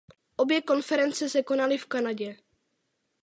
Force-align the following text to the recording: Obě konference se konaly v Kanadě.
Obě 0.35 0.61
konference 0.61 1.29
se 1.29 1.43
konaly 1.43 1.77
v 1.77 1.85
Kanadě. 1.85 2.37